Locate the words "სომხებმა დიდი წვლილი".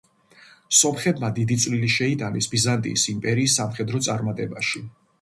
0.77-1.91